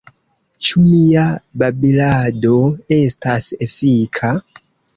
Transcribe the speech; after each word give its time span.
Ĉu 0.67 0.79
mia 0.85 1.25
babilado 1.63 2.57
estas 2.99 3.53
efika? 3.69 4.35